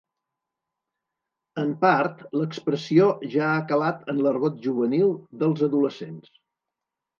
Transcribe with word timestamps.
En 1.63 1.73
part, 1.83 2.23
l'expressió 2.39 3.11
ja 3.35 3.51
ha 3.51 3.61
calat 3.73 4.11
en 4.15 4.25
l'argot 4.29 4.59
juvenil 4.67 5.15
dels 5.45 5.65
adolescents. 5.71 6.37